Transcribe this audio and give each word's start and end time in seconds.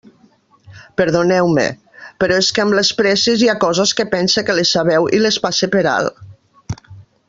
Perdoneu-me, 1.01 1.65
però 2.23 2.39
és 2.45 2.49
que 2.57 2.65
amb 2.65 2.77
les 2.79 2.91
presses 3.03 3.43
hi 3.45 3.53
ha 3.53 3.57
coses 3.67 3.95
que 4.01 4.09
pense 4.17 4.47
que 4.49 4.59
les 4.61 4.75
sabeu 4.79 5.11
i 5.19 5.25
les 5.27 5.43
passe 5.49 5.75
per 5.77 5.89
alt. 5.97 6.87